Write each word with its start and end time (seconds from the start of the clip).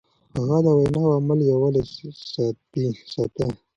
هغه 0.41 0.57
د 0.65 0.67
وينا 0.77 1.01
او 1.07 1.11
عمل 1.17 1.39
يووالی 1.51 1.83
ساته. 3.15 3.45